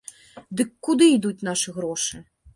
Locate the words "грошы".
1.79-2.25